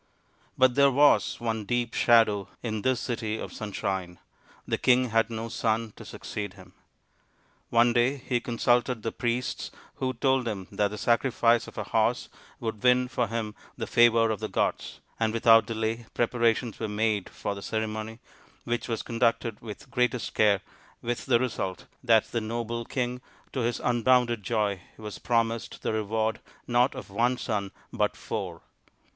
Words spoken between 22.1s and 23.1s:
the noble 13 i 4 THE